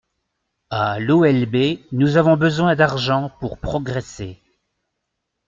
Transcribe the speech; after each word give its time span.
À 0.71 0.97
l’OLB, 0.99 1.77
nous 1.91 2.17
avons 2.17 2.35
besoin 2.35 2.75
d’argent 2.75 3.29
pour 3.39 3.59
progresser. 3.59 4.41